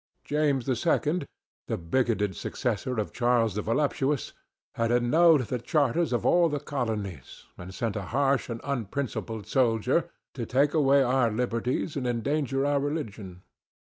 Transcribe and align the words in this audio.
James 0.23 0.67
II., 0.67 1.27
the 1.67 1.77
bigoted 1.77 2.35
successor 2.35 2.99
of 2.99 3.13
Charles 3.13 3.53
the 3.53 3.61
Voluptuous, 3.61 4.33
had 4.73 4.91
annulled 4.91 5.41
the 5.41 5.59
charters 5.59 6.11
of 6.11 6.25
all 6.25 6.49
the 6.49 6.59
colonies 6.59 7.45
and 7.55 7.71
sent 7.71 7.95
a 7.95 8.01
harsh 8.09 8.49
and 8.49 8.59
unprincipled 8.63 9.45
soldier 9.45 10.09
to 10.33 10.47
take 10.47 10.73
away 10.73 11.03
our 11.03 11.29
liberties 11.29 11.95
and 11.95 12.07
endanger 12.07 12.65
our 12.65 12.79
religion. 12.79 13.43